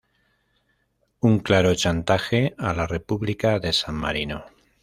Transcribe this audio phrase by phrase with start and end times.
[1.19, 4.45] Un claro chantaje a la República de San Marino.